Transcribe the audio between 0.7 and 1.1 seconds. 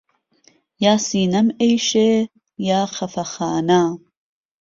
یا